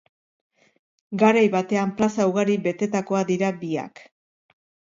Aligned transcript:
Garai 1.23 1.43
batean 1.57 1.93
plaza 2.01 2.27
ugari 2.31 2.57
betetakoak 2.71 3.31
dira 3.31 3.55
biak. 3.63 4.05